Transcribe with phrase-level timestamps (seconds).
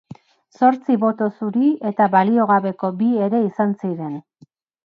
[0.59, 4.21] Zortzi boto zuri eta baliogabeko bi ere izan ziren.